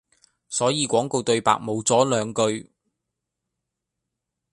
[0.49, 2.71] 所以廣告對白無咗兩句